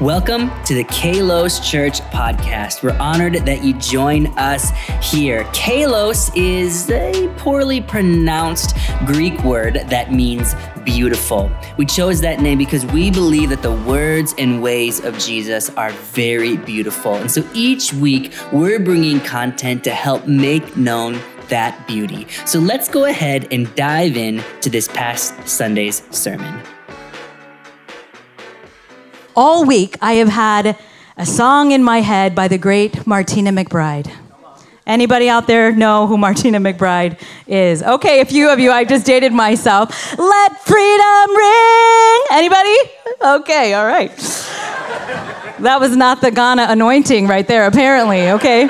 [0.00, 2.82] Welcome to the Kalos Church podcast.
[2.82, 4.70] We're honored that you join us
[5.02, 5.44] here.
[5.52, 8.74] Kalos is a poorly pronounced
[9.04, 10.54] Greek word that means
[10.86, 11.52] beautiful.
[11.76, 15.90] We chose that name because we believe that the words and ways of Jesus are
[15.90, 17.16] very beautiful.
[17.16, 22.26] And so each week, we're bringing content to help make known that beauty.
[22.46, 26.62] So let's go ahead and dive in to this past Sunday's sermon
[29.36, 30.78] all week I have had
[31.16, 34.10] a song in my head by the great Martina McBride.
[34.86, 37.82] Anybody out there know who Martina McBride is?
[37.82, 40.18] Okay, a few of you, I just dated myself.
[40.18, 42.22] Let freedom ring.
[42.32, 42.76] Anybody?
[43.22, 44.10] Okay, all right.
[45.60, 48.68] That was not the Ghana anointing right there, apparently, okay?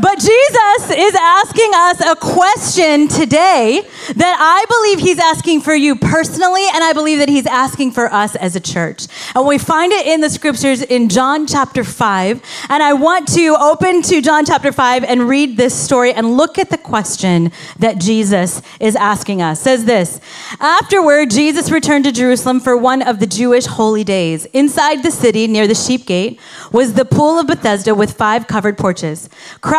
[0.00, 3.82] But Jesus is asking us a question today
[4.14, 8.12] that I believe he's asking for you personally, and I believe that he's asking for
[8.12, 9.08] us as a church.
[9.34, 12.42] And we find it in the scriptures in John chapter 5.
[12.68, 16.58] And I want to open to John chapter 5 and read this story and look
[16.58, 19.60] at the question that Jesus is asking us.
[19.60, 20.20] It says this
[20.60, 24.44] Afterward, Jesus returned to Jerusalem for one of the Jewish holy days.
[24.46, 26.38] Inside the city, near the sheep gate,
[26.70, 29.28] was the pool of Bethesda with five covered porches.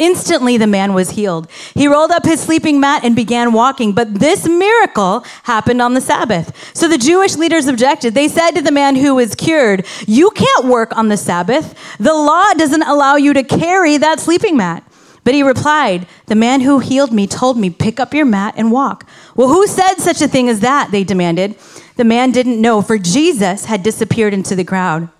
[0.00, 1.46] Instantly, the man was healed.
[1.74, 3.92] He rolled up his sleeping mat and began walking.
[3.92, 6.74] But this miracle happened on the Sabbath.
[6.74, 8.14] So the Jewish leaders objected.
[8.14, 11.74] They said to the man who was cured, You can't work on the Sabbath.
[11.98, 14.90] The law doesn't allow you to carry that sleeping mat.
[15.22, 18.72] But he replied, The man who healed me told me, Pick up your mat and
[18.72, 19.06] walk.
[19.36, 20.92] Well, who said such a thing as that?
[20.92, 21.56] They demanded.
[21.96, 25.10] The man didn't know, for Jesus had disappeared into the crowd.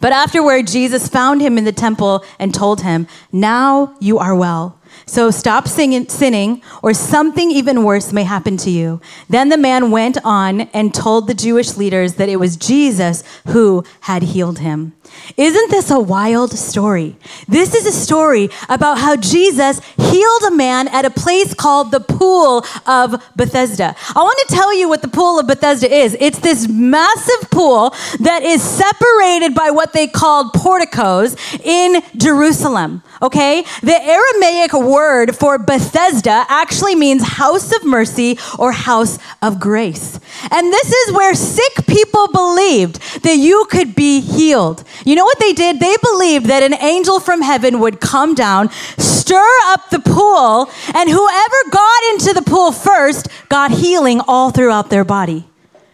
[0.00, 4.77] But afterward, Jesus found him in the temple and told him, Now you are well.
[5.06, 9.00] So stop singing, sinning, or something even worse may happen to you.
[9.28, 13.84] Then the man went on and told the Jewish leaders that it was Jesus who
[14.02, 14.94] had healed him.
[15.36, 17.16] Isn't this a wild story?
[17.46, 22.00] This is a story about how Jesus healed a man at a place called the
[22.00, 23.94] Pool of Bethesda.
[24.14, 26.16] I want to tell you what the Pool of Bethesda is.
[26.20, 27.90] It's this massive pool
[28.20, 33.02] that is separated by what they called porticos in Jerusalem.
[33.22, 33.62] Okay?
[33.82, 40.18] The Aramaic word for Bethesda actually means house of mercy or house of grace.
[40.50, 44.84] And this is where sick people believed that you could be healed.
[45.04, 45.80] You know what they did?
[45.80, 51.10] They believed that an angel from heaven would come down, stir up the pool, and
[51.10, 55.48] whoever got into the pool first got healing all throughout their body.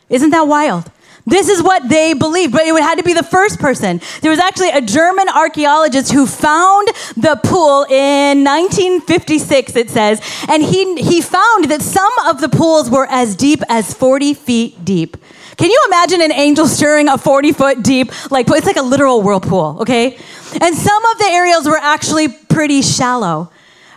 [0.09, 0.91] Isn't that wild?
[1.27, 4.01] This is what they believed, but it had to be the first person.
[4.21, 10.63] There was actually a German archaeologist who found the pool in 1956, it says, and
[10.63, 15.17] he, he found that some of the pools were as deep as 40 feet deep.
[15.57, 19.23] Can you imagine an angel stirring a 40 foot deep, like, it's like a literal
[19.23, 20.19] whirlpool, okay?
[20.61, 23.51] And some of the areas were actually pretty shallow.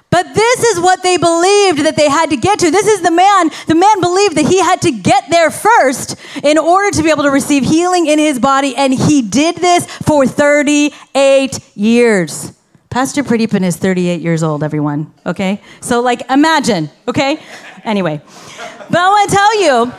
[0.10, 2.72] But this is what they believed that they had to get to.
[2.72, 6.58] This is the man, the man believed that he had to get there first in
[6.58, 10.26] order to be able to receive healing in his body, and he did this for
[10.26, 12.54] 38 years.
[12.90, 15.62] Pastor Pradeepan is 38 years old, everyone, okay?
[15.82, 17.44] So, like, imagine, okay?
[17.84, 18.22] Anyway,
[18.90, 19.94] but I want to tell you,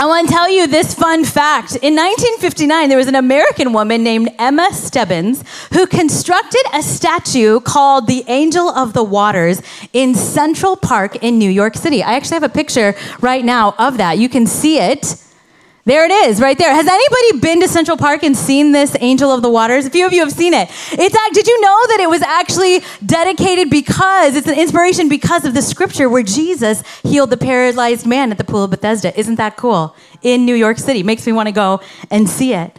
[0.00, 1.76] I want to tell you this fun fact.
[1.76, 5.44] In 1959, there was an American woman named Emma Stebbins
[5.74, 9.60] who constructed a statue called the Angel of the Waters
[9.92, 12.02] in Central Park in New York City.
[12.02, 14.16] I actually have a picture right now of that.
[14.16, 15.22] You can see it.
[15.90, 16.72] There it is, right there.
[16.72, 19.86] Has anybody been to Central Park and seen this Angel of the Waters?
[19.86, 20.68] A few of you have seen it.
[20.92, 25.52] It's did you know that it was actually dedicated because it's an inspiration because of
[25.52, 29.18] the scripture where Jesus healed the paralyzed man at the pool of Bethesda?
[29.18, 29.96] Isn't that cool?
[30.22, 32.78] In New York City, makes me want to go and see it.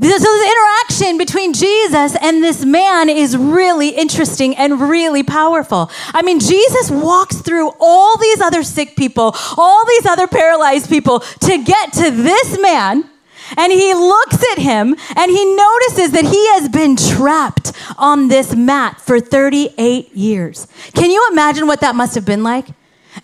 [0.00, 5.90] So this interaction between Jesus and this man is really interesting and really powerful.
[6.14, 11.18] I mean, Jesus walks through all these other sick people, all these other paralyzed people
[11.18, 13.10] to get to this man.
[13.56, 18.54] And he looks at him and he notices that he has been trapped on this
[18.54, 20.68] mat for 38 years.
[20.94, 22.66] Can you imagine what that must have been like?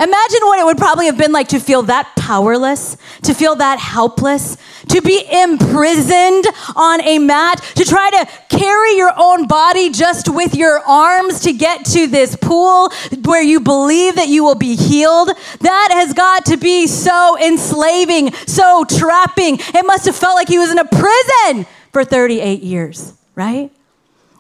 [0.01, 3.79] Imagine what it would probably have been like to feel that powerless, to feel that
[3.79, 4.57] helpless,
[4.89, 6.45] to be imprisoned
[6.75, 11.53] on a mat, to try to carry your own body just with your arms to
[11.53, 12.91] get to this pool
[13.25, 15.31] where you believe that you will be healed,
[15.61, 19.59] that has got to be so enslaving, so trapping.
[19.59, 23.71] It must have felt like he was in a prison for 38 years, right?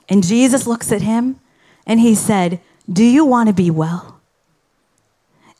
[0.08, 1.40] And Jesus looks at him
[1.86, 2.60] and he said,
[2.92, 4.13] Do you want to be well?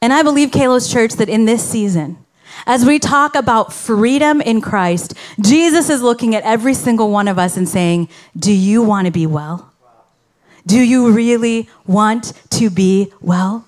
[0.04, 2.18] And I believe, Kalos Church, that in this season,
[2.66, 7.38] as we talk about freedom in Christ, Jesus is looking at every single one of
[7.38, 9.72] us and saying, Do you want to be well?
[10.66, 13.66] Do you really want to be well?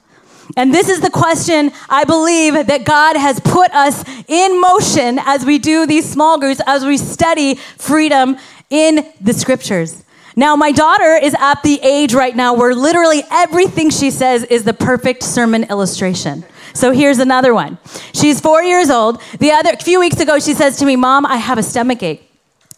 [0.59, 5.47] And this is the question I believe that God has put us in motion as
[5.47, 8.37] we do these small groups, as we study freedom
[8.69, 10.05] in the scriptures.
[10.39, 14.65] Now, my daughter is at the age right now where literally everything she says is
[14.65, 16.45] the perfect sermon illustration.
[16.75, 17.79] So here's another one.
[18.13, 19.23] She's four years old.
[19.39, 22.03] The other a few weeks ago, she says to me, Mom, I have a stomach
[22.03, 22.26] ache.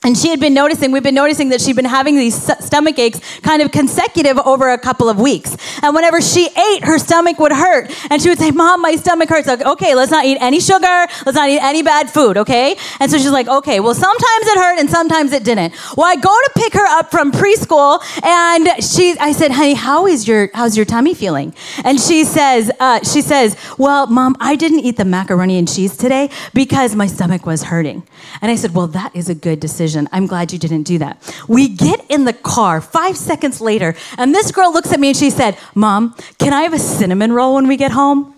[0.04, 3.20] And she had been noticing, we've been noticing that she'd been having these stomach aches
[3.40, 5.56] kind of consecutive over a couple of weeks.
[5.82, 7.90] And whenever she ate, her stomach would hurt.
[8.08, 9.48] And she would say, Mom, my stomach hurts.
[9.48, 11.06] Like, okay, let's not eat any sugar.
[11.26, 12.76] Let's not eat any bad food, okay?
[13.00, 15.74] And so she's like, okay, well, sometimes it hurt and sometimes it didn't.
[15.96, 20.06] Well, I go to pick her up from preschool and she, I said, honey, how
[20.06, 21.52] is your, how's your tummy feeling?
[21.82, 25.96] And she says, uh, she says, well, Mom, I didn't eat the macaroni and cheese
[25.96, 28.06] today because my stomach was hurting.
[28.40, 30.08] And I said, well, that is a good decision decision.
[30.12, 31.16] I'm glad you didn't do that.
[31.48, 35.16] We get in the car five seconds later, and this girl looks at me and
[35.16, 38.34] she said, Mom, can I have a cinnamon roll when we get home?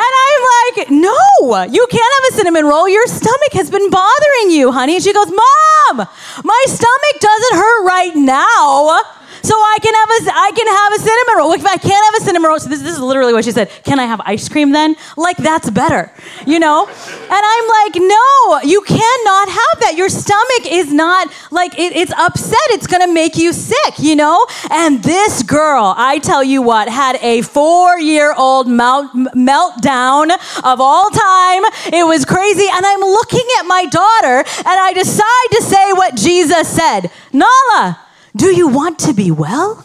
[0.00, 0.42] And I'm
[0.76, 2.88] like, no, you can't have a cinnamon roll.
[2.88, 4.94] Your stomach has been bothering you, honey.
[4.94, 6.06] And she goes, Mom,
[6.44, 9.00] my stomach doesn't hurt right now
[9.48, 11.52] so I can have a I can have a cinnamon roll.
[11.52, 13.70] If I can't have a cinnamon roll, so this, this is literally what she said.
[13.82, 14.94] Can I have ice cream then?
[15.16, 16.12] Like that's better,
[16.46, 16.86] you know?
[16.86, 19.94] And I'm like, no, you cannot have that.
[19.96, 22.66] Your stomach is not like it, it's upset.
[22.76, 24.46] It's gonna make you sick, you know?
[24.70, 30.30] And this girl, I tell you what, had a four-year-old melt, meltdown
[30.62, 31.62] of all time.
[31.86, 32.66] It was crazy.
[32.70, 37.10] And I'm looking at my daughter, and I decide to say what Jesus said.
[37.32, 38.07] Nala.
[38.38, 39.84] Do you want to be well?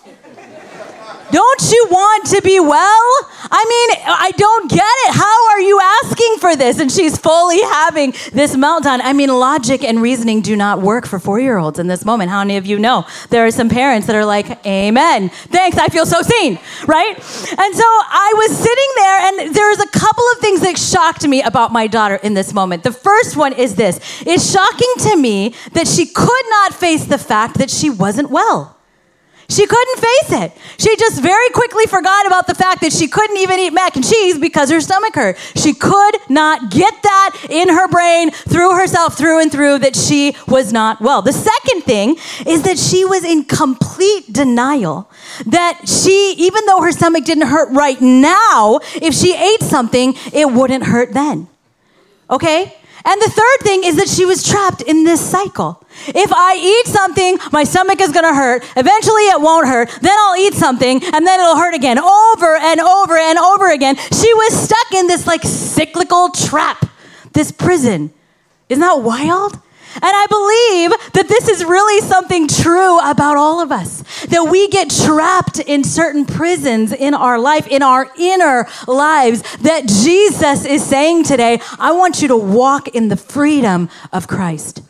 [1.33, 3.09] Don't you want to be well?
[3.49, 5.15] I mean, I don't get it.
[5.15, 6.79] How are you asking for this?
[6.79, 8.99] And she's fully having this meltdown.
[9.01, 12.29] I mean, logic and reasoning do not work for four year olds in this moment.
[12.29, 15.29] How many of you know there are some parents that are like, Amen.
[15.29, 15.79] Thanks.
[15.79, 17.15] I feel so seen, right?
[17.15, 21.41] And so I was sitting there, and there's a couple of things that shocked me
[21.41, 22.83] about my daughter in this moment.
[22.83, 27.17] The first one is this it's shocking to me that she could not face the
[27.17, 28.72] fact that she wasn't well.
[29.49, 30.51] She couldn't face it.
[30.77, 34.07] She just very quickly forgot about the fact that she couldn't even eat mac and
[34.07, 35.37] cheese because her stomach hurt.
[35.55, 40.35] She could not get that in her brain through herself, through and through, that she
[40.47, 41.21] was not well.
[41.21, 45.09] The second thing is that she was in complete denial
[45.45, 50.51] that she, even though her stomach didn't hurt right now, if she ate something, it
[50.51, 51.47] wouldn't hurt then.
[52.29, 52.75] Okay?
[53.05, 55.82] And the third thing is that she was trapped in this cycle.
[56.07, 58.63] If I eat something, my stomach is gonna hurt.
[58.75, 59.89] Eventually, it won't hurt.
[60.01, 63.95] Then I'll eat something, and then it'll hurt again, over and over and over again.
[63.95, 66.85] She was stuck in this like cyclical trap,
[67.33, 68.13] this prison.
[68.69, 69.59] Isn't that wild?
[69.95, 74.67] And I believe that this is really something true about all of us that we
[74.69, 80.83] get trapped in certain prisons in our life, in our inner lives, that Jesus is
[80.83, 84.81] saying today, I want you to walk in the freedom of Christ.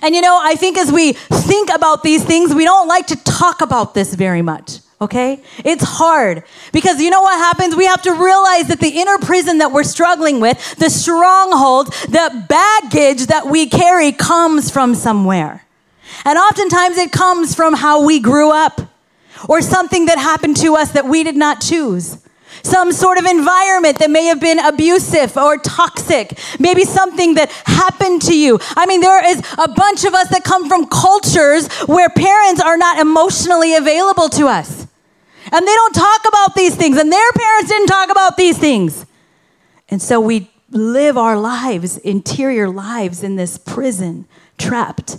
[0.00, 3.16] And you know, I think as we think about these things, we don't like to
[3.24, 5.42] talk about this very much okay?
[5.64, 7.74] It's hard because you know what happens?
[7.74, 12.46] We have to realize that the inner prison that we're struggling with, the stronghold, the
[12.48, 15.66] baggage that we carry comes from somewhere.
[16.24, 18.80] And oftentimes it comes from how we grew up
[19.48, 22.21] or something that happened to us that we did not choose.
[22.62, 26.38] Some sort of environment that may have been abusive or toxic.
[26.58, 28.58] Maybe something that happened to you.
[28.76, 32.76] I mean, there is a bunch of us that come from cultures where parents are
[32.76, 34.86] not emotionally available to us.
[35.50, 39.06] And they don't talk about these things, and their parents didn't talk about these things.
[39.88, 44.26] And so we live our lives, interior lives, in this prison,
[44.56, 45.18] trapped.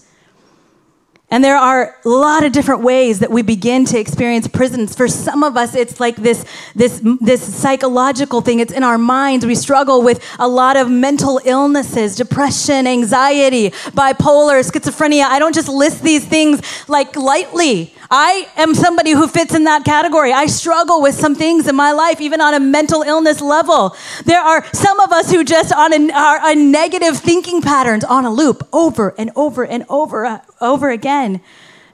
[1.33, 4.95] And there are a lot of different ways that we begin to experience prisons.
[4.95, 8.59] For some of us, it's like this, this, this psychological thing.
[8.59, 9.43] It's in our minds.
[9.43, 15.23] We struggle with a lot of mental illnesses, depression, anxiety, bipolar, schizophrenia.
[15.23, 17.92] I don't just list these things like lightly.
[18.09, 20.33] I am somebody who fits in that category.
[20.33, 23.95] I struggle with some things in my life, even on a mental illness level.
[24.25, 28.31] There are some of us who just on a, are negative thinking patterns on a
[28.31, 31.41] loop over and over and over, uh, over again.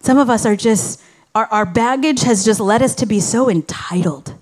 [0.01, 1.01] Some of us are just,
[1.35, 4.33] our, our baggage has just led us to be so entitled.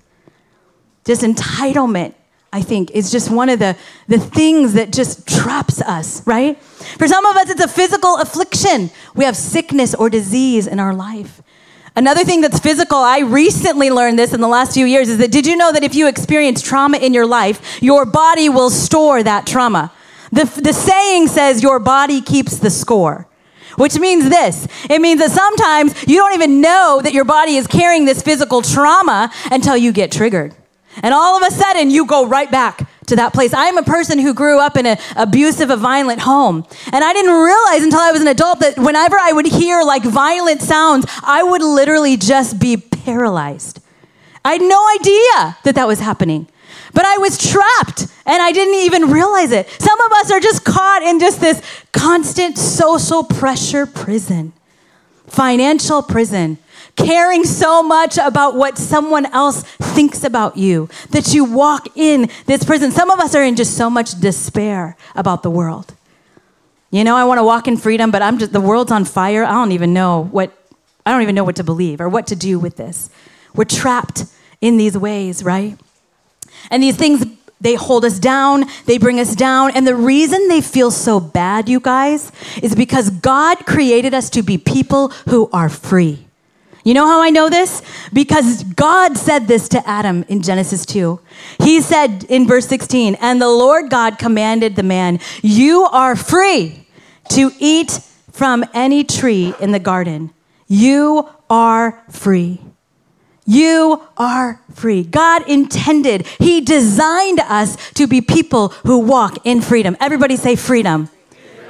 [1.04, 2.14] Just entitlement.
[2.50, 6.58] I think is just one of the, the things that just traps us, right?
[6.62, 8.90] For some of us, it's a physical affliction.
[9.14, 11.42] We have sickness or disease in our life.
[11.96, 15.30] Another thing that's physical, I recently learned this in the last few years, is that
[15.30, 19.22] did you know that if you experience trauma in your life, your body will store
[19.22, 19.92] that trauma?
[20.30, 23.26] The, the saying says your body keeps the score
[23.76, 27.66] which means this it means that sometimes you don't even know that your body is
[27.66, 30.54] carrying this physical trauma until you get triggered.
[31.02, 33.52] And all of a sudden, you go right back to that place.
[33.52, 36.66] I'm a person who grew up in an abusive, a violent home.
[36.92, 40.02] And I didn't realize until I was an adult that whenever I would hear like
[40.04, 43.80] violent sounds, I would literally just be paralyzed.
[44.44, 46.48] I had no idea that that was happening.
[46.94, 49.68] But I was trapped and I didn't even realize it.
[49.78, 51.62] Some of us are just caught in just this
[51.92, 54.52] constant social pressure prison,
[55.26, 56.58] financial prison
[56.98, 62.64] caring so much about what someone else thinks about you that you walk in this
[62.64, 62.90] prison.
[62.90, 65.94] Some of us are in just so much despair about the world.
[66.90, 69.44] You know, I want to walk in freedom, but I'm just the world's on fire.
[69.44, 70.52] I don't even know what
[71.06, 73.08] I don't even know what to believe or what to do with this.
[73.54, 74.24] We're trapped
[74.60, 75.78] in these ways, right?
[76.70, 77.24] And these things
[77.60, 79.72] they hold us down, they bring us down.
[79.72, 82.30] And the reason they feel so bad, you guys,
[82.62, 86.27] is because God created us to be people who are free.
[86.88, 87.82] You know how I know this?
[88.14, 91.20] Because God said this to Adam in Genesis 2.
[91.58, 96.86] He said in verse 16, And the Lord God commanded the man, You are free
[97.28, 98.00] to eat
[98.32, 100.32] from any tree in the garden.
[100.66, 102.58] You are free.
[103.44, 105.02] You are free.
[105.02, 109.94] God intended, He designed us to be people who walk in freedom.
[110.00, 111.10] Everybody say freedom.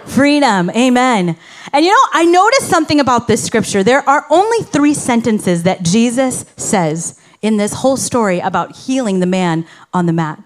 [0.08, 0.70] Freedom.
[0.70, 1.36] Amen.
[1.72, 3.82] And you know, I noticed something about this scripture.
[3.82, 9.26] There are only three sentences that Jesus says in this whole story about healing the
[9.26, 10.42] man on the mat.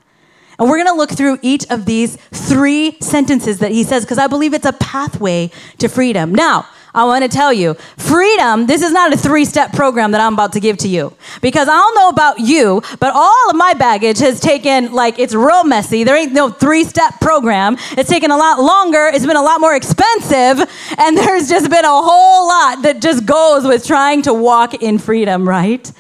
[0.59, 4.19] And we're going to look through each of these three sentences that he says because
[4.19, 6.35] I believe it's a pathway to freedom.
[6.35, 10.21] Now, I want to tell you, freedom, this is not a three step program that
[10.21, 11.15] I'm about to give to you.
[11.41, 15.35] Because I don't know about you, but all of my baggage has taken, like, it's
[15.35, 16.05] real messy.
[16.05, 17.77] There ain't no three step program.
[17.93, 20.69] It's taken a lot longer, it's been a lot more expensive,
[20.99, 24.99] and there's just been a whole lot that just goes with trying to walk in
[24.99, 25.91] freedom, right?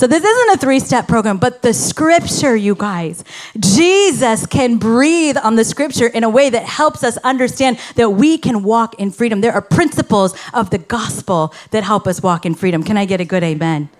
[0.00, 3.22] So this isn't a three step program, but the scripture, you guys,
[3.58, 8.38] Jesus can breathe on the scripture in a way that helps us understand that we
[8.38, 9.42] can walk in freedom.
[9.42, 12.82] There are principles of the gospel that help us walk in freedom.
[12.82, 13.90] Can I get a good amen?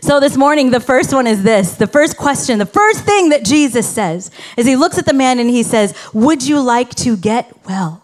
[0.00, 1.74] So, this morning, the first one is this.
[1.74, 5.38] The first question, the first thing that Jesus says is he looks at the man
[5.38, 8.02] and he says, Would you like to get well?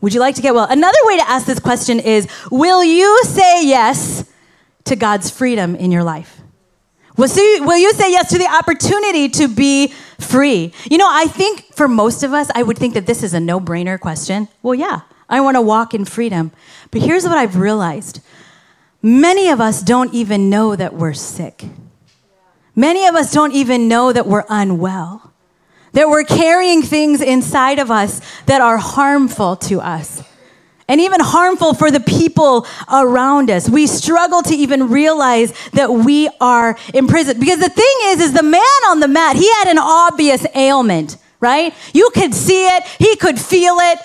[0.00, 0.66] Would you like to get well?
[0.68, 4.24] Another way to ask this question is Will you say yes
[4.84, 6.40] to God's freedom in your life?
[7.16, 7.28] Will,
[7.66, 10.72] will you say yes to the opportunity to be free?
[10.90, 13.40] You know, I think for most of us, I would think that this is a
[13.40, 14.48] no brainer question.
[14.62, 16.52] Well, yeah, I want to walk in freedom.
[16.90, 18.20] But here's what I've realized
[19.02, 21.64] many of us don't even know that we're sick.
[22.74, 25.32] Many of us don't even know that we're unwell,
[25.92, 30.22] that we're carrying things inside of us that are harmful to us
[30.88, 33.68] and even harmful for the people around us.
[33.68, 37.40] We struggle to even realize that we are imprisoned.
[37.40, 41.16] Because the thing is, is the man on the mat, he had an obvious ailment,
[41.40, 41.74] right?
[41.92, 43.98] You could see it, he could feel it.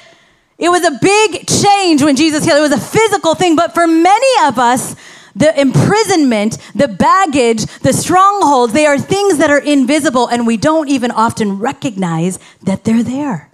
[0.58, 2.58] It was a big change when Jesus healed.
[2.58, 4.96] It was a physical thing, but for many of us,
[5.36, 10.90] the imprisonment, the baggage, the strongholds, they are things that are invisible and we don't
[10.90, 13.50] even often recognize that they're there.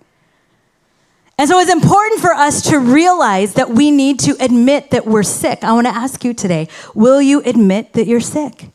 [1.38, 5.24] And so it's important for us to realize that we need to admit that we're
[5.24, 5.64] sick.
[5.64, 8.70] I want to ask you today will you admit that you're sick?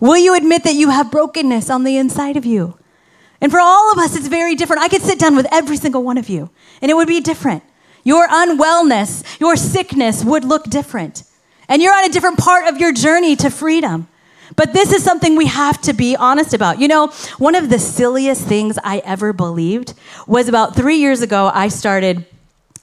[0.00, 2.76] Will you admit that you have brokenness on the inside of you?
[3.40, 4.82] And for all of us, it's very different.
[4.82, 7.62] I could sit down with every single one of you, and it would be different.
[8.04, 11.24] Your unwellness, your sickness would look different.
[11.68, 14.08] And you're on a different part of your journey to freedom.
[14.56, 16.80] But this is something we have to be honest about.
[16.80, 19.94] You know, one of the silliest things I ever believed
[20.26, 22.26] was about three years ago, I started.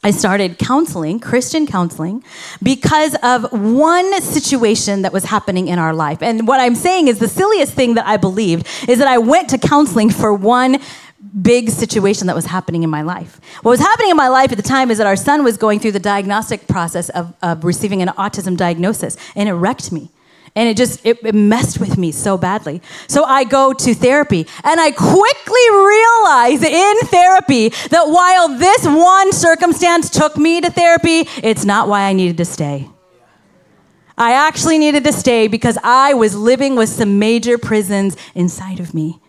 [0.01, 2.23] I started counseling, Christian counseling,
[2.63, 6.23] because of one situation that was happening in our life.
[6.23, 9.49] And what I'm saying is the silliest thing that I believed is that I went
[9.49, 10.79] to counseling for one
[11.41, 13.41] big situation that was happening in my life.
[13.61, 15.81] What was happening in my life at the time is that our son was going
[15.81, 20.11] through the diagnostic process of, of receiving an autism diagnosis, and it wrecked me.
[20.56, 22.82] And it just it, it messed with me so badly.
[23.08, 29.32] So I go to therapy, and I quickly realize in therapy that while this one
[29.32, 32.88] circumstance took me to therapy, it's not why I needed to stay.
[34.18, 38.94] I actually needed to stay because I was living with some major prisons inside of
[38.94, 39.22] me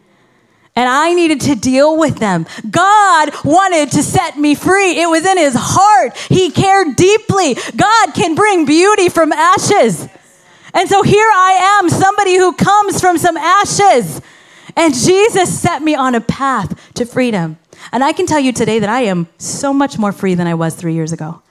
[0.77, 2.47] and I needed to deal with them.
[2.71, 5.01] God wanted to set me free.
[5.01, 6.17] It was in his heart.
[6.17, 7.57] He cared deeply.
[7.77, 10.09] God can bring beauty from ashes.
[10.75, 14.21] And so here I am, somebody who comes from some ashes.
[14.77, 17.59] And Jesus set me on a path to freedom.
[17.93, 20.55] And I can tell you today that I am so much more free than I
[20.55, 21.43] was three years ago.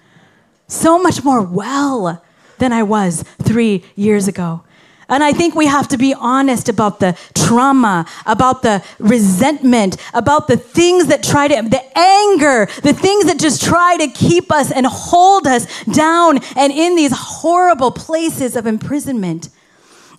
[0.67, 2.23] So much more well
[2.59, 4.63] than I was three years ago.
[5.09, 10.47] And I think we have to be honest about the trauma, about the resentment, about
[10.47, 14.71] the things that try to, the anger, the things that just try to keep us
[14.71, 19.49] and hold us down and in these horrible places of imprisonment.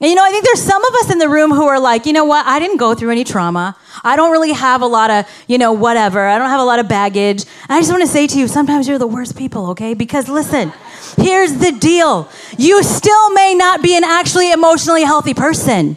[0.01, 2.07] And you know, I think there's some of us in the room who are like,
[2.07, 2.47] you know what?
[2.47, 3.77] I didn't go through any trauma.
[4.03, 6.27] I don't really have a lot of, you know, whatever.
[6.27, 7.45] I don't have a lot of baggage.
[7.69, 9.93] And I just want to say to you, sometimes you're the worst people, okay?
[9.93, 10.73] Because listen,
[11.17, 12.29] here's the deal.
[12.59, 15.97] You still may not be an actually emotionally healthy person.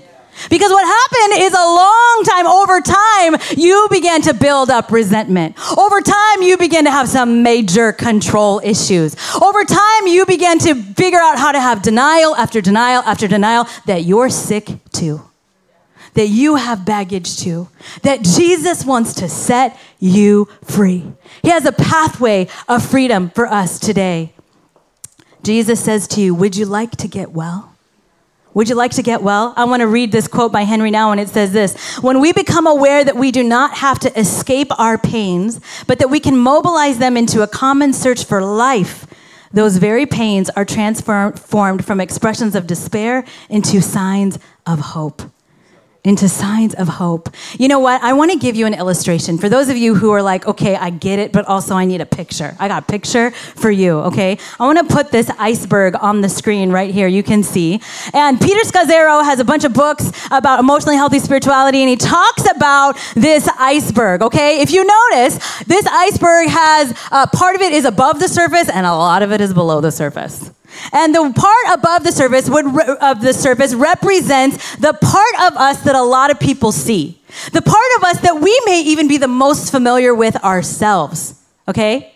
[0.50, 5.56] Because what happened is a long time, over time, you began to build up resentment.
[5.78, 9.16] Over time, you began to have some major control issues.
[9.42, 13.68] Over time, you began to figure out how to have denial after denial after denial
[13.86, 15.22] that you're sick too.
[16.16, 17.70] That you have baggage too.
[18.02, 21.06] That Jesus wants to set you free.
[21.42, 24.34] He has a pathway of freedom for us today.
[25.44, 27.76] Jesus says to you, Would you like to get well?
[28.54, 29.54] Would you like to get well?
[29.58, 32.32] I want to read this quote by Henri Nouwen, and It says this When we
[32.32, 36.38] become aware that we do not have to escape our pains, but that we can
[36.38, 39.06] mobilize them into a common search for life,
[39.52, 45.33] those very pains are transformed from expressions of despair into signs of hope
[46.04, 47.30] into signs of hope.
[47.58, 48.04] You know what?
[48.04, 49.38] I want to give you an illustration.
[49.38, 52.02] For those of you who are like, okay, I get it, but also I need
[52.02, 52.58] a picture.
[52.60, 54.38] I got a picture for you, okay?
[54.60, 57.08] I want to put this iceberg on the screen right here.
[57.08, 57.82] You can see.
[58.14, 62.52] And Peter Scazzero has a bunch of books about emotionally healthy spirituality, and he talks
[62.52, 64.60] about this iceberg, okay?
[64.62, 68.86] If you notice, this iceberg has uh, part of it is above the surface, and
[68.86, 70.52] a lot of it is below the surface.
[70.92, 75.58] And the part above the surface would re- of the surface represents the part of
[75.58, 77.22] us that a lot of people see.
[77.52, 81.42] The part of us that we may even be the most familiar with ourselves.
[81.68, 82.14] Okay?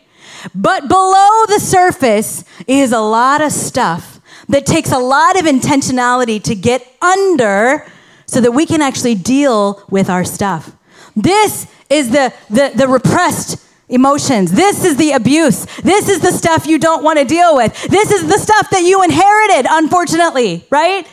[0.54, 6.42] But below the surface is a lot of stuff that takes a lot of intentionality
[6.44, 7.86] to get under
[8.26, 10.72] so that we can actually deal with our stuff.
[11.16, 14.52] This is the, the, the repressed emotions.
[14.52, 15.66] This is the abuse.
[15.82, 17.74] This is the stuff you don't want to deal with.
[17.88, 21.08] This is the stuff that you inherited, unfortunately, right?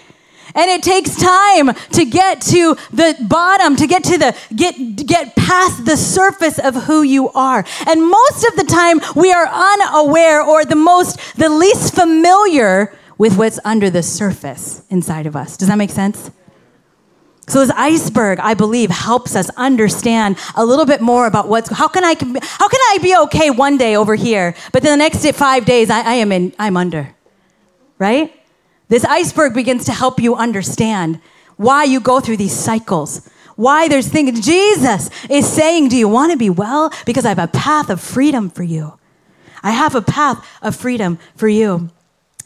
[0.56, 5.34] And it takes time to get to the bottom, to get to the get get
[5.34, 7.64] past the surface of who you are.
[7.86, 13.36] And most of the time we are unaware or the most the least familiar with
[13.36, 15.56] what's under the surface inside of us.
[15.56, 16.30] Does that make sense?
[17.46, 21.88] So this iceberg, I believe, helps us understand a little bit more about what's how
[21.88, 25.26] can I how can I be okay one day over here, but then the next
[25.36, 27.14] five days I, I am in I'm under,
[27.98, 28.32] right?
[28.88, 31.20] This iceberg begins to help you understand
[31.56, 34.40] why you go through these cycles, why there's things.
[34.44, 36.90] Jesus is saying, "Do you want to be well?
[37.04, 38.98] Because I have a path of freedom for you.
[39.62, 41.90] I have a path of freedom for you."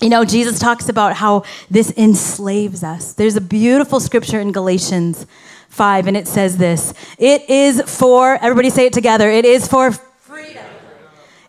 [0.00, 3.14] You know, Jesus talks about how this enslaves us.
[3.14, 5.26] There's a beautiful scripture in Galatians
[5.70, 9.90] 5, and it says this It is for, everybody say it together, it is for
[9.90, 10.64] freedom.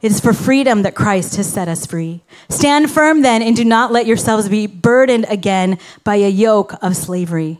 [0.02, 2.22] It is for freedom that Christ has set us free.
[2.48, 6.96] Stand firm then, and do not let yourselves be burdened again by a yoke of
[6.96, 7.60] slavery.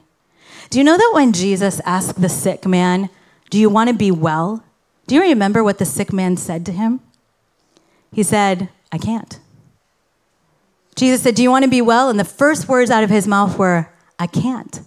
[0.72, 3.10] Do you know that when Jesus asked the sick man,
[3.52, 4.64] Do you want to be well?
[5.06, 7.00] Do you remember what the sick man said to him?
[8.12, 9.40] He said, I can't.
[11.00, 12.10] Jesus said, Do you want to be well?
[12.10, 14.82] And the first words out of his mouth were, I can't.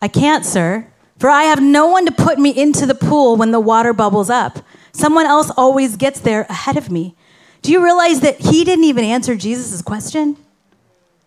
[0.00, 0.86] I can't, sir,
[1.18, 4.30] for I have no one to put me into the pool when the water bubbles
[4.30, 4.60] up.
[4.92, 7.16] Someone else always gets there ahead of me.
[7.62, 10.36] Do you realize that he didn't even answer Jesus' question?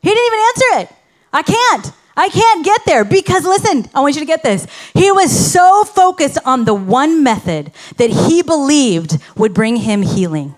[0.02, 0.96] He didn't even answer it.
[1.34, 1.92] I can't.
[2.18, 4.68] I can't get there because listen, I want you to get this.
[4.94, 10.56] He was so focused on the one method that he believed would bring him healing.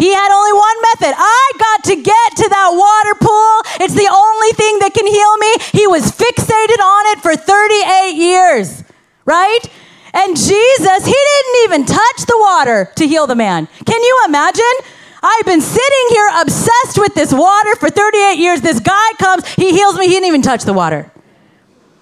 [0.00, 1.12] He had only one method.
[1.12, 3.84] I got to get to that water pool.
[3.84, 5.52] It's the only thing that can heal me.
[5.76, 8.82] He was fixated on it for 38 years,
[9.26, 9.60] right?
[10.14, 13.68] And Jesus, he didn't even touch the water to heal the man.
[13.84, 14.74] Can you imagine?
[15.22, 18.62] I've been sitting here obsessed with this water for 38 years.
[18.62, 21.12] This guy comes, he heals me, he didn't even touch the water.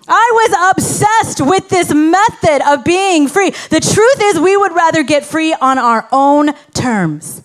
[0.06, 3.50] I was obsessed with this method of being free.
[3.50, 7.42] The truth is, we would rather get free on our own terms.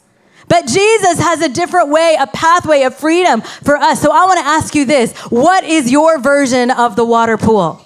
[0.53, 3.99] But Jesus has a different way, a pathway of freedom for us.
[3.99, 7.83] So I want to ask you this What is your version of the water pool?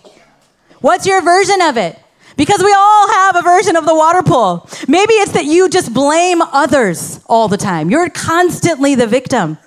[0.82, 1.98] What's your version of it?
[2.36, 4.70] Because we all have a version of the water pool.
[4.86, 9.58] Maybe it's that you just blame others all the time, you're constantly the victim.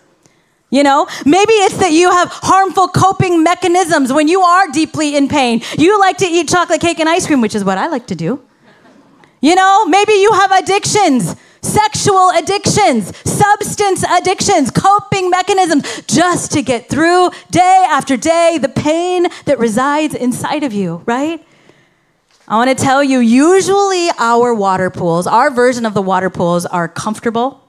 [0.69, 5.27] You know, maybe it's that you have harmful coping mechanisms when you are deeply in
[5.27, 5.63] pain.
[5.79, 8.15] You like to eat chocolate cake and ice cream, which is what I like to
[8.15, 8.45] do.
[9.41, 16.89] You know, maybe you have addictions, sexual addictions, substance addictions, coping mechanisms just to get
[16.89, 21.45] through day after day the pain that resides inside of you, right?
[22.49, 26.67] I want to tell you, usually our water pools, our version of the water pools
[26.67, 27.69] are comfortable.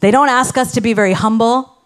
[0.00, 1.76] They don't ask us to be very humble.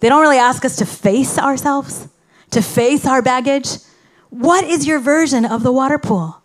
[0.00, 2.08] They don't really ask us to face ourselves,
[2.50, 3.78] to face our baggage.
[4.28, 6.41] What is your version of the water pool?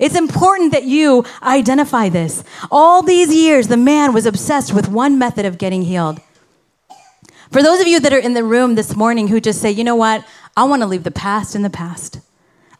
[0.00, 2.42] It's important that you identify this.
[2.70, 6.20] All these years, the man was obsessed with one method of getting healed.
[7.52, 9.84] For those of you that are in the room this morning who just say, you
[9.84, 10.24] know what,
[10.56, 12.20] I want to leave the past in the past.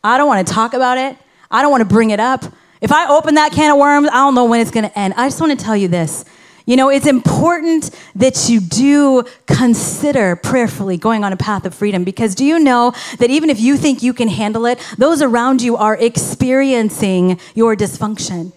[0.02, 1.18] I don't want to talk about it.
[1.50, 2.44] I don't want to bring it up.
[2.80, 5.12] If I open that can of worms, I don't know when it's going to end.
[5.14, 6.24] I just want to tell you this
[6.70, 12.04] you know, it's important that you do consider prayerfully going on a path of freedom
[12.04, 15.62] because do you know that even if you think you can handle it, those around
[15.62, 18.52] you are experiencing your dysfunction.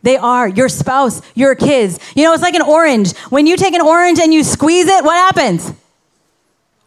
[0.00, 1.98] They are your spouse, your kids.
[2.16, 3.14] You know, it's like an orange.
[3.28, 5.70] When you take an orange and you squeeze it, what happens?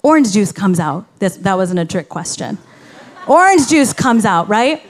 [0.02, 1.06] Orange juice comes out.
[1.20, 2.58] This, that wasn't a trick question.
[3.28, 4.82] Orange juice comes out, right?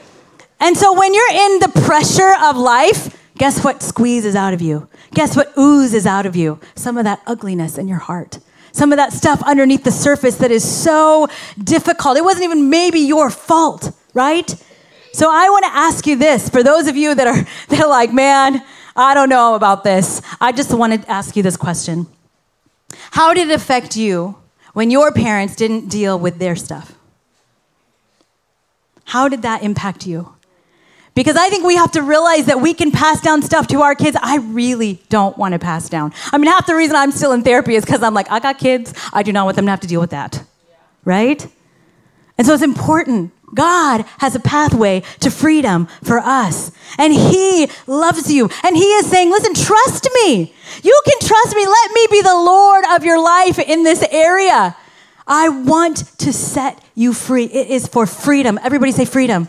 [0.61, 4.87] And so when you're in the pressure of life, guess what squeezes out of you?
[5.13, 6.59] guess what oozes out of you?
[6.75, 8.39] Some of that ugliness in your heart.
[8.71, 11.27] Some of that stuff underneath the surface that is so
[11.63, 12.17] difficult.
[12.17, 14.49] It wasn't even maybe your fault, right?
[15.13, 17.89] So I want to ask you this for those of you that are that are
[17.89, 18.63] like, man,
[18.95, 20.21] I don't know about this.
[20.41, 22.07] I just want to ask you this question.
[23.11, 24.37] How did it affect you
[24.73, 26.93] when your parents didn't deal with their stuff?
[29.05, 30.33] How did that impact you?
[31.15, 33.93] Because I think we have to realize that we can pass down stuff to our
[33.93, 36.11] kids I really don't want to pass down.
[36.31, 38.57] I mean, half the reason I'm still in therapy is because I'm like, I got
[38.57, 38.93] kids.
[39.13, 40.43] I do not want them to have to deal with that.
[40.67, 40.75] Yeah.
[41.05, 41.47] Right?
[42.37, 43.31] And so it's important.
[43.53, 46.71] God has a pathway to freedom for us.
[46.97, 48.49] And He loves you.
[48.63, 50.53] And He is saying, listen, trust me.
[50.81, 51.65] You can trust me.
[51.65, 54.75] Let me be the Lord of your life in this area.
[55.27, 57.45] I want to set you free.
[57.45, 58.59] It is for freedom.
[58.63, 59.47] Everybody say freedom.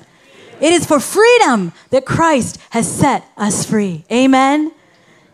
[0.60, 4.04] It is for freedom that Christ has set us free.
[4.10, 4.72] Amen.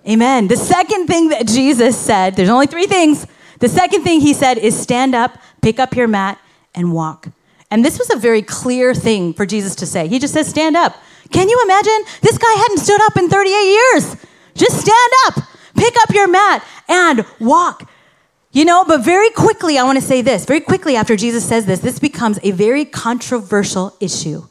[0.08, 0.48] Amen.
[0.48, 3.26] The second thing that Jesus said, there's only three things.
[3.58, 6.38] The second thing he said is stand up, pick up your mat,
[6.74, 7.28] and walk.
[7.70, 10.08] And this was a very clear thing for Jesus to say.
[10.08, 10.96] He just says, stand up.
[11.30, 12.04] Can you imagine?
[12.22, 14.16] This guy hadn't stood up in 38 years.
[14.54, 15.44] Just stand up,
[15.76, 17.88] pick up your mat, and walk.
[18.52, 21.66] You know, but very quickly, I want to say this very quickly after Jesus says
[21.66, 24.42] this, this becomes a very controversial issue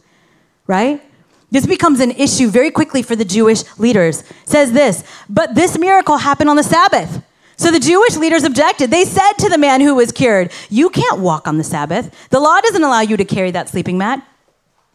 [0.69, 1.01] right?
[1.49, 4.21] This becomes an issue very quickly for the Jewish leaders.
[4.21, 7.23] It says this, but this miracle happened on the Sabbath.
[7.57, 8.91] So the Jewish leaders objected.
[8.91, 12.29] They said to the man who was cured, You can't walk on the Sabbath.
[12.29, 14.23] The law doesn't allow you to carry that sleeping mat.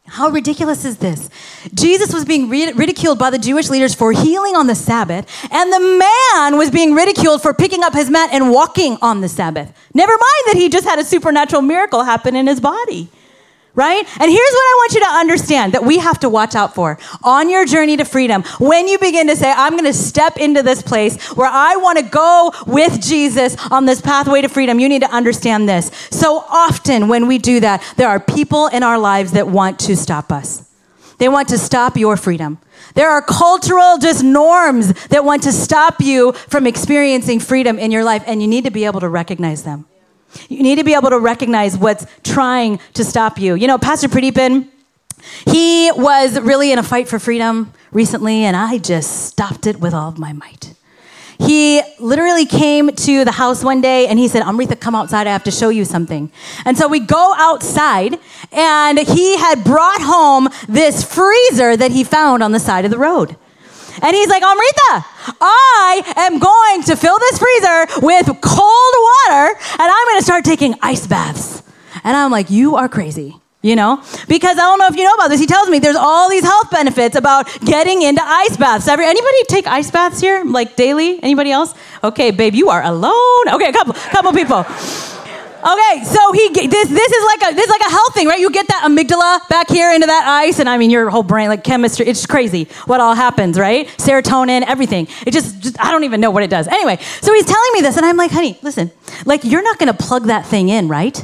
[0.07, 1.29] How ridiculous is this?
[1.75, 5.81] Jesus was being ridiculed by the Jewish leaders for healing on the Sabbath, and the
[5.81, 9.73] man was being ridiculed for picking up his mat and walking on the Sabbath.
[9.93, 13.11] Never mind that he just had a supernatural miracle happen in his body
[13.75, 13.99] right?
[13.99, 16.99] And here's what I want you to understand that we have to watch out for
[17.23, 18.43] on your journey to freedom.
[18.59, 21.99] When you begin to say, I'm going to step into this place where I want
[21.99, 25.91] to go with Jesus on this pathway to freedom, you need to understand this.
[26.11, 29.97] So often when we do that, there are people in our lives that want to
[29.97, 30.71] stop us.
[31.19, 32.59] They want to stop your freedom.
[32.95, 38.05] There are cultural just norms that want to stop you from experiencing freedom in your
[38.05, 39.87] life, and you need to be able to recognize them.
[40.49, 43.55] You need to be able to recognize what's trying to stop you.
[43.55, 44.69] You know, Pastor Pradeepan,
[45.47, 49.95] he was really in a fight for freedom recently, and I just stopped it with
[49.95, 50.75] all of my might.
[51.39, 55.27] He literally came to the house one day and he said, Amreitha, come outside.
[55.27, 56.31] I have to show you something.
[56.65, 58.19] And so we go outside,
[58.53, 62.99] and he had brought home this freezer that he found on the side of the
[62.99, 63.37] road.
[64.03, 65.05] And he's like, Amreitha,
[65.41, 70.45] I am going to fill this freezer with cold water and I'm going to start
[70.45, 71.63] taking ice baths.
[72.03, 73.37] And I'm like, You are crazy.
[73.63, 73.97] you know?
[74.29, 75.41] Because I don't know if you know about this.
[75.41, 78.87] He tells me there's all these health benefits about getting into ice baths.
[78.89, 81.19] Every, anybody take ice baths here, like daily?
[81.23, 81.73] Anybody else?
[82.03, 83.45] Okay, babe, you are alone.
[83.55, 84.67] Okay, a couple, couple people.
[85.65, 88.39] Okay, so he this this is like a this is like a health thing, right?
[88.39, 91.49] You get that amygdala back here into that ice, and I mean your whole brain,
[91.49, 93.87] like chemistry, it's crazy what all happens, right?
[93.97, 95.09] Serotonin, everything.
[95.27, 96.69] It just, just I don't even know what it does.
[96.69, 98.91] Anyway, so he's telling me this, and I'm like, honey, listen,
[99.25, 101.19] like you're not gonna plug that thing in, right?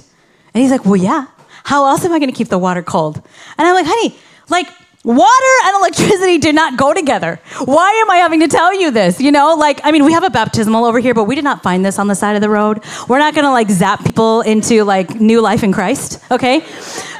[0.54, 1.26] And he's like, well, yeah.
[1.64, 3.16] How else am I gonna keep the water cold?
[3.58, 4.16] And I'm like, honey,
[4.48, 4.68] like
[5.02, 7.40] Water and electricity did not go together.
[7.64, 9.18] Why am I having to tell you this?
[9.18, 11.62] You know, like, I mean, we have a baptismal over here, but we did not
[11.62, 12.84] find this on the side of the road.
[13.08, 16.62] We're not gonna like zap people into like new life in Christ, okay?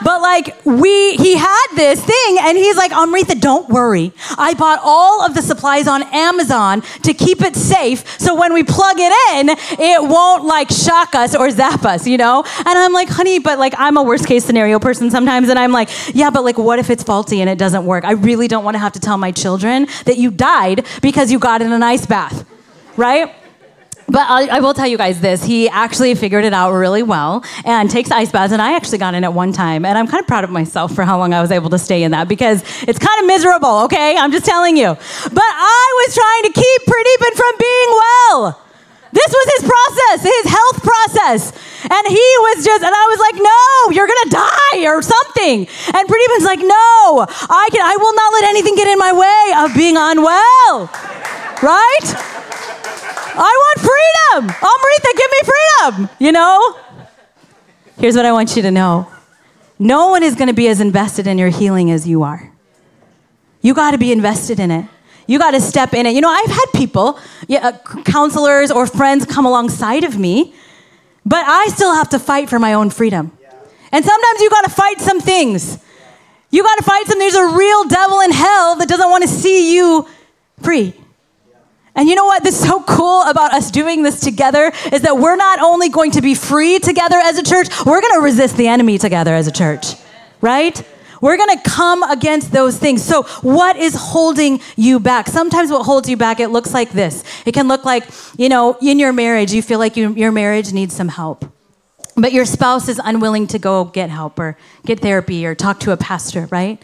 [0.03, 4.13] But like, we, he had this thing and he's like, Amreitha, don't worry.
[4.39, 8.63] I bought all of the supplies on Amazon to keep it safe so when we
[8.63, 12.45] plug it in, it won't like shock us or zap us, you know?
[12.59, 15.73] And I'm like, honey, but like, I'm a worst case scenario person sometimes and I'm
[15.73, 17.81] like, yeah, but like, what if it's faulty and it doesn't?
[17.91, 18.05] work.
[18.05, 21.39] I really don't want to have to tell my children that you died because you
[21.39, 22.47] got in an ice bath,
[22.97, 23.35] right?
[24.11, 25.45] But I, I, will tell you guys this.
[25.45, 28.53] He actually figured it out really well and takes ice baths.
[28.53, 29.85] And I actually got in at one time.
[29.85, 32.03] And I'm kind of proud of myself for how long I was able to stay
[32.03, 34.17] in that because it's kind of miserable, okay?
[34.17, 34.89] I'm just telling you.
[34.89, 38.61] But I was trying to keep Pradeepan from being well.
[39.13, 41.53] This was his process, his health process.
[41.87, 45.67] And he was just, and I was like, no, you're gonna die or something.
[45.95, 49.43] And Pradeepan's like, no, I can I will not let anything get in my way
[49.63, 50.91] of being unwell.
[51.63, 52.40] Right?
[53.35, 54.57] I want freedom.
[54.61, 56.17] Amreitha, give me freedom.
[56.19, 56.79] You know?
[57.99, 59.11] Here's what I want you to know.
[59.79, 62.53] No one is gonna be as invested in your healing as you are.
[63.63, 64.87] You gotta be invested in it.
[65.31, 66.15] You got to step in it.
[66.17, 67.17] You know, I've had people,
[67.47, 70.53] yeah, uh, counselors or friends come alongside of me,
[71.25, 73.31] but I still have to fight for my own freedom.
[73.93, 75.79] And sometimes you got to fight some things.
[76.51, 77.21] You got to fight some.
[77.21, 80.09] There's a real devil in hell that doesn't want to see you
[80.63, 80.95] free.
[82.01, 82.43] And you know what?
[82.43, 86.23] That's so cool about us doing this together is that we're not only going to
[86.23, 89.53] be free together as a church, we're going to resist the enemy together as a
[89.53, 89.97] church,
[90.41, 90.83] right?
[91.21, 93.05] We're going to come against those things.
[93.05, 95.27] So, what is holding you back?
[95.27, 97.23] Sometimes what holds you back, it looks like this.
[97.45, 98.05] It can look like,
[98.39, 101.45] you know, in your marriage, you feel like you, your marriage needs some help.
[102.17, 105.93] But your spouse is unwilling to go get help or get therapy or talk to
[105.93, 106.83] a pastor, right?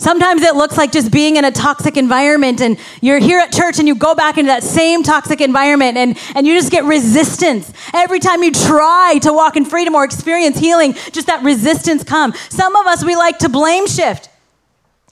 [0.00, 3.78] Sometimes it looks like just being in a toxic environment and you're here at church
[3.78, 7.70] and you go back into that same toxic environment and, and you just get resistance.
[7.92, 12.40] Every time you try to walk in freedom or experience healing, just that resistance comes.
[12.48, 14.30] Some of us, we like to blame shift.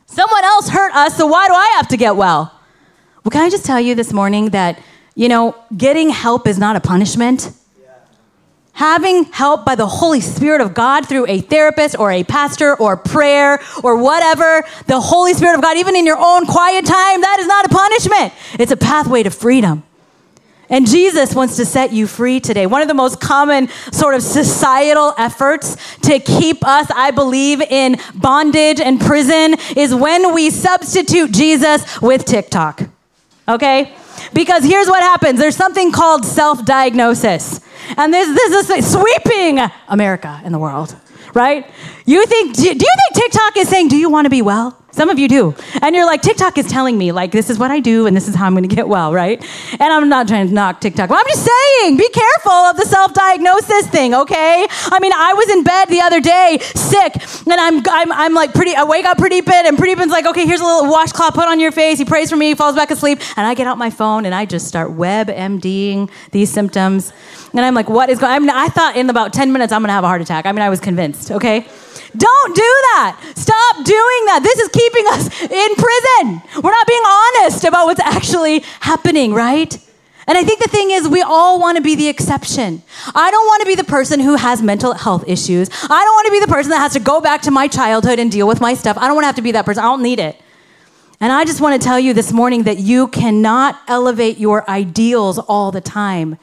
[0.07, 2.59] Someone else hurt us, so why do I have to get well?
[3.23, 4.81] Well, can I just tell you this morning that,
[5.15, 7.53] you know, getting help is not a punishment
[8.79, 12.97] having help by the Holy Spirit of God through a therapist or a pastor or
[12.97, 17.39] prayer or whatever, the Holy Spirit of God, even in your own quiet time, that
[17.41, 18.33] is not a punishment.
[18.57, 19.83] It's a pathway to freedom.
[20.71, 22.67] And Jesus wants to set you free today.
[22.67, 27.97] One of the most common sort of societal efforts to keep us, I believe, in
[28.15, 32.83] bondage and prison is when we substitute Jesus with TikTok.
[33.49, 33.93] Okay?
[34.33, 37.61] Because here's what happens there's something called self diagnosis.
[37.97, 40.95] And this, this is sweeping America and the world,
[41.35, 41.69] right?
[42.05, 44.77] You think, do you think TikTok is saying, do you want to be well?
[44.99, 45.55] Some of you do.
[45.81, 48.27] And you're like, TikTok is telling me, like, this is what I do and this
[48.27, 49.41] is how I'm going to get well, right?
[49.79, 52.85] And I'm not trying to knock TikTok, but I'm just saying, be careful of the
[52.85, 54.67] self diagnosis thing, okay?
[54.69, 57.15] I mean, I was in bed the other day, sick,
[57.47, 60.61] and I'm, I'm, I'm like, pretty, I wake up Pradeepan, and Pradeepan's like, okay, here's
[60.61, 61.99] a little washcloth, put on your face.
[61.99, 64.35] He prays for me, he falls back asleep, and I get out my phone and
[64.35, 67.13] I just start web MDing these symptoms.
[67.53, 68.51] And I'm like, what is going on?
[68.51, 70.45] I thought in about 10 minutes I'm going to have a heart attack.
[70.45, 71.69] I mean, I was convinced, okay?
[72.17, 73.21] Don't do that.
[73.35, 74.41] Stop doing that.
[74.43, 76.63] This is keeping us in prison.
[76.63, 79.77] We're not being honest about what's actually happening, right?
[80.27, 82.83] And I think the thing is, we all want to be the exception.
[83.15, 85.71] I don't want to be the person who has mental health issues.
[85.71, 88.19] I don't want to be the person that has to go back to my childhood
[88.19, 88.99] and deal with my stuff.
[88.99, 89.83] I don't want to have to be that person.
[89.83, 90.39] I don't need it.
[91.21, 95.39] And I just want to tell you this morning that you cannot elevate your ideals
[95.39, 96.39] all the time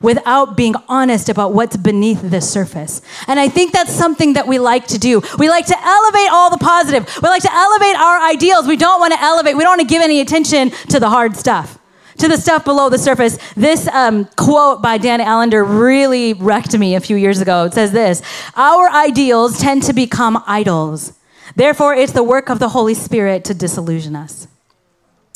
[0.00, 3.02] without being honest about what's beneath the surface.
[3.26, 5.22] And I think that's something that we like to do.
[5.38, 7.06] We like to elevate all the positive.
[7.22, 8.66] We like to elevate our ideals.
[8.66, 11.36] We don't want to elevate, we don't want to give any attention to the hard
[11.36, 11.78] stuff.
[12.18, 13.38] To the stuff below the surface.
[13.54, 17.64] This um, quote by Dan Allender really wrecked me a few years ago.
[17.64, 18.20] It says this
[18.56, 21.14] Our ideals tend to become idols.
[21.56, 24.48] Therefore, it's the work of the Holy Spirit to disillusion us.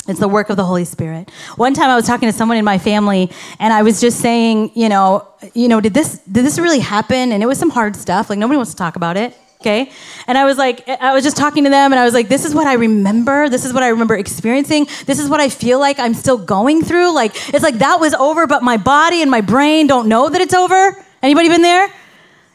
[0.07, 1.31] It's the work of the Holy Spirit.
[1.55, 4.71] One time I was talking to someone in my family and I was just saying,
[4.75, 7.31] you know, you know, did this did this really happen?
[7.31, 8.29] And it was some hard stuff.
[8.29, 9.35] Like nobody wants to talk about it.
[9.61, 9.91] Okay?
[10.27, 12.45] And I was like, I was just talking to them and I was like, this
[12.45, 13.49] is what I remember.
[13.49, 14.85] This is what I remember experiencing.
[15.07, 17.11] This is what I feel like I'm still going through.
[17.15, 20.39] Like, it's like that was over, but my body and my brain don't know that
[20.39, 21.03] it's over.
[21.23, 21.91] Anybody been there?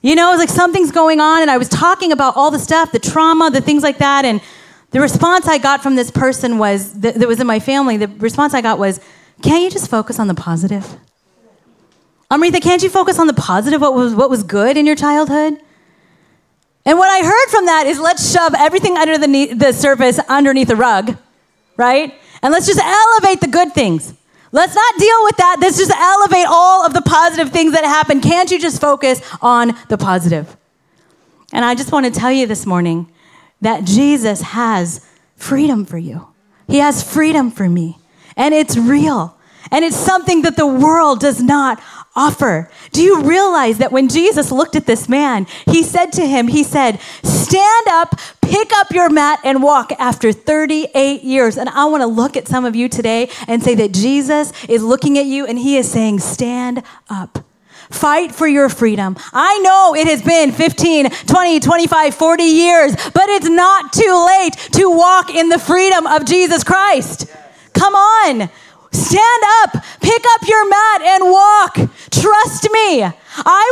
[0.03, 1.43] You know, it's like something's going on.
[1.43, 4.25] And I was talking about all the stuff, the trauma, the things like that.
[4.25, 4.41] And
[4.91, 8.09] the response I got from this person was, that, that was in my family, the
[8.09, 9.01] response I got was,
[9.43, 10.99] can't you just focus on the positive?
[12.31, 15.61] Amreitha, can't you focus on the positive, what was, what was good in your childhood?
[16.85, 20.69] And what I heard from that is let's shove everything under the, the surface underneath
[20.69, 21.17] the rug,
[21.77, 22.15] right?
[22.43, 24.15] And let's just elevate the good things.
[24.53, 25.59] Let's not deal with that.
[25.61, 28.21] Let's just elevate all of the positive things that happen.
[28.21, 30.57] Can't you just focus on the positive?
[31.53, 33.13] And I just want to tell you this morning
[33.61, 36.29] that Jesus has freedom for you.
[36.67, 37.99] He has freedom for me.
[38.37, 39.37] And it's real.
[39.71, 41.83] And it's something that the world does not
[42.17, 42.71] offer.
[42.93, 46.65] Do you realize that when Jesus looked at this man, he said to him, He
[46.65, 51.57] said, Stand up, pick up your mat, and walk after 38 years.
[51.57, 54.83] And I want to look at some of you today and say that Jesus is
[54.83, 57.45] looking at you and he is saying, Stand up.
[57.91, 59.17] Fight for your freedom.
[59.33, 64.55] I know it has been 15, 20, 25, 40 years, but it's not too late
[64.73, 67.27] to walk in the freedom of Jesus Christ.
[67.75, 68.49] Come on.
[68.93, 71.75] Stand up, pick up your mat, and walk.
[72.11, 73.03] Trust me.
[73.03, 73.13] I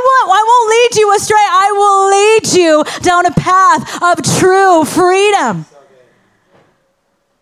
[0.06, 1.36] won't, I won't lead you astray.
[1.38, 5.66] I will lead you down a path of true freedom.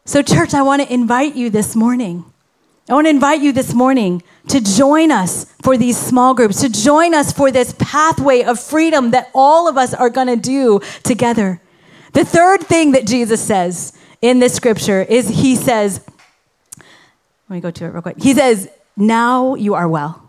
[0.06, 2.24] So, church, I want to invite you this morning.
[2.88, 6.68] I want to invite you this morning to join us for these small groups, to
[6.68, 10.80] join us for this pathway of freedom that all of us are going to do
[11.02, 11.60] together.
[12.12, 16.00] The third thing that Jesus says in this scripture is He says,
[17.48, 18.20] let me go to it real quick.
[18.20, 20.28] He says, Now you are well.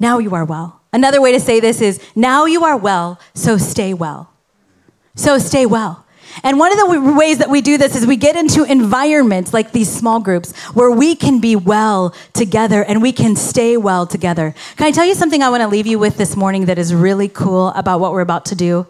[0.00, 0.80] Now you are well.
[0.92, 4.32] Another way to say this is, Now you are well, so stay well.
[5.14, 6.04] So stay well.
[6.42, 9.72] And one of the ways that we do this is we get into environments like
[9.72, 14.54] these small groups where we can be well together and we can stay well together.
[14.76, 16.94] Can I tell you something I want to leave you with this morning that is
[16.94, 18.86] really cool about what we're about to do?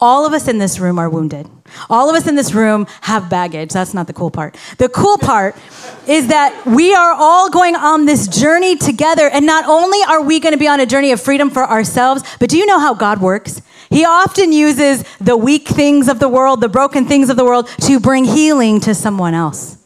[0.00, 1.48] All of us in this room are wounded.
[1.88, 3.70] All of us in this room have baggage.
[3.70, 4.56] That's not the cool part.
[4.78, 5.56] The cool part
[6.06, 9.28] is that we are all going on this journey together.
[9.28, 12.22] And not only are we going to be on a journey of freedom for ourselves,
[12.38, 13.62] but do you know how God works?
[13.90, 17.68] He often uses the weak things of the world, the broken things of the world,
[17.82, 19.78] to bring healing to someone else,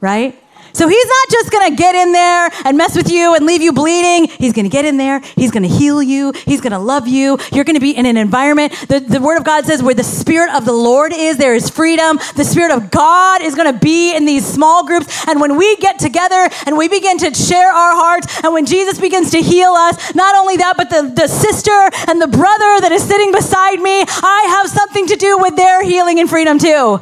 [0.00, 0.42] right?
[0.76, 3.72] So he's not just gonna get in there and mess with you and leave you
[3.72, 4.28] bleeding.
[4.38, 7.38] He's gonna get in there, he's gonna heal you, he's gonna love you.
[7.50, 8.74] You're gonna be in an environment.
[8.86, 11.70] The, the word of God says, where the Spirit of the Lord is, there is
[11.70, 12.18] freedom.
[12.36, 15.26] The Spirit of God is gonna be in these small groups.
[15.26, 19.00] And when we get together and we begin to share our hearts, and when Jesus
[19.00, 22.92] begins to heal us, not only that, but the, the sister and the brother that
[22.92, 27.00] is sitting beside me, I have something to do with their healing and freedom too.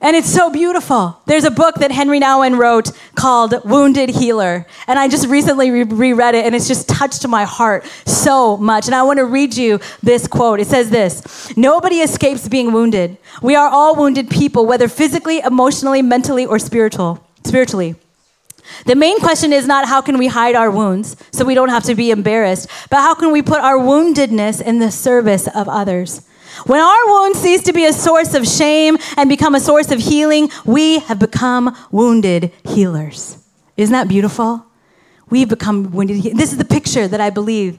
[0.00, 1.20] And it's so beautiful.
[1.26, 4.64] There's a book that Henri Nouwen wrote called Wounded Healer.
[4.86, 8.86] And I just recently re- reread it and it's just touched my heart so much.
[8.86, 10.60] And I want to read you this quote.
[10.60, 13.18] It says this Nobody escapes being wounded.
[13.42, 17.96] We are all wounded people, whether physically, emotionally, mentally, or spiritual, spiritually.
[18.86, 21.84] The main question is not how can we hide our wounds so we don't have
[21.84, 26.27] to be embarrassed, but how can we put our woundedness in the service of others?
[26.66, 30.00] When our wounds cease to be a source of shame and become a source of
[30.00, 33.38] healing, we have become wounded healers.
[33.76, 34.66] Isn't that beautiful?
[35.30, 36.22] We've become wounded.
[36.36, 37.78] This is the picture that I believe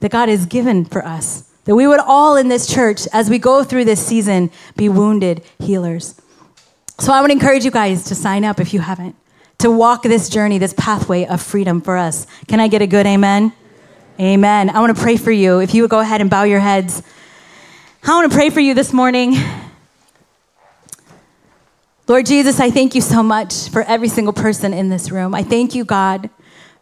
[0.00, 1.50] that God has given for us.
[1.64, 5.42] That we would all in this church, as we go through this season, be wounded
[5.58, 6.20] healers.
[6.98, 9.16] So I would encourage you guys to sign up if you haven't,
[9.58, 12.26] to walk this journey, this pathway of freedom for us.
[12.48, 13.52] Can I get a good amen?
[14.18, 14.70] Amen.
[14.70, 15.60] I want to pray for you.
[15.60, 17.02] If you would go ahead and bow your heads.
[18.02, 19.36] I want to pray for you this morning.
[22.08, 25.34] Lord Jesus, I thank you so much for every single person in this room.
[25.34, 26.30] I thank you, God,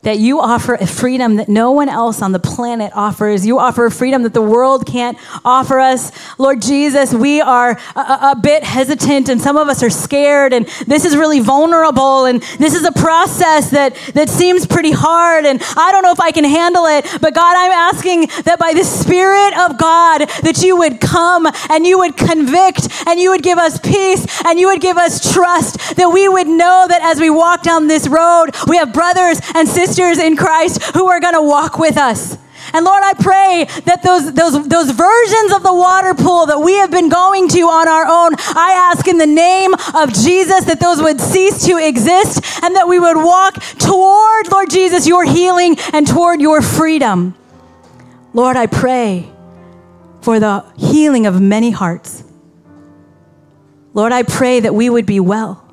[0.03, 3.45] that you offer a freedom that no one else on the planet offers.
[3.45, 6.13] You offer a freedom that the world can't offer us.
[6.39, 10.67] Lord Jesus, we are a, a, bit hesitant and some of us are scared and
[10.87, 15.61] this is really vulnerable and this is a process that, that seems pretty hard and
[15.77, 17.05] I don't know if I can handle it.
[17.21, 21.85] But God, I'm asking that by the Spirit of God that you would come and
[21.85, 25.97] you would convict and you would give us peace and you would give us trust
[25.97, 29.68] that we would know that as we walk down this road, we have brothers and
[29.68, 32.36] sisters sisters in Christ who are going to walk with us.
[32.74, 36.74] And Lord, I pray that those, those, those versions of the water pool that we
[36.74, 40.78] have been going to on our own, I ask in the name of Jesus that
[40.78, 45.76] those would cease to exist and that we would walk toward, Lord Jesus, your healing
[45.93, 47.34] and toward your freedom.
[48.34, 49.30] Lord, I pray
[50.20, 52.22] for the healing of many hearts.
[53.95, 55.64] Lord, I pray that we would be well.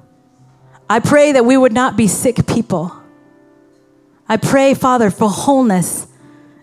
[0.90, 2.96] I pray that we would not be sick people.
[4.28, 6.08] I pray, Father, for wholeness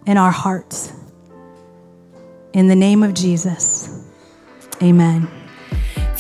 [0.06, 0.92] in our hearts.
[2.52, 4.06] In the name of Jesus,
[4.82, 5.41] amen.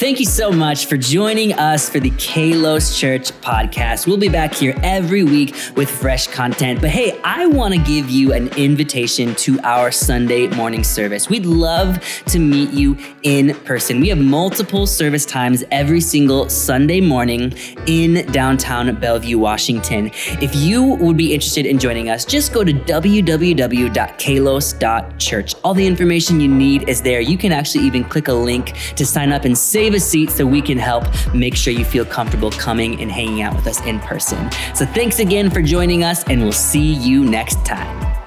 [0.02, 4.04] Thank you so much for joining us for the Kalos Church podcast.
[4.04, 6.80] We'll be back here every week with fresh content.
[6.80, 11.28] But hey, I want to give you an invitation to our Sunday morning service.
[11.28, 14.00] We'd love to meet you in person.
[14.00, 17.54] We have multiple service times every single Sunday morning
[17.86, 20.10] in downtown Bellevue, Washington.
[20.40, 25.54] If you would be interested in joining us, just go to www.kalos.church.
[25.62, 27.20] All the information you need is there.
[27.20, 30.30] You can actually even click a link to sign up and save save a seat
[30.30, 33.80] so we can help make sure you feel comfortable coming and hanging out with us
[33.86, 34.50] in person.
[34.74, 38.21] So thanks again for joining us, and we'll see you next time.